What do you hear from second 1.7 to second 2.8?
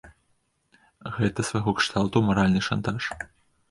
кшталту маральны